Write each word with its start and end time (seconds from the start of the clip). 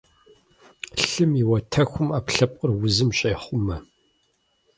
Лъым 1.07 1.31
и 1.41 1.43
уатэхум 1.49 2.09
Ӏэпкълъэпкъыр 2.11 2.71
узым 2.85 3.09
щехъумэ. 3.17 3.77